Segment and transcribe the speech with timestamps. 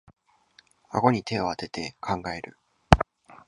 [0.89, 2.57] あごに手をあてて考える